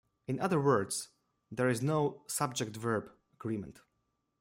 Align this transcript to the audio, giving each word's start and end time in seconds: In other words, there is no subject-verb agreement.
In 0.27 0.39
other 0.39 0.59
words, 0.59 1.09
there 1.51 1.69
is 1.69 1.83
no 1.83 2.23
subject-verb 2.25 3.11
agreement. 3.35 3.81